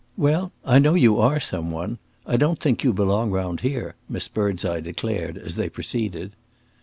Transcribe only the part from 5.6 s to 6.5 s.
proceeded.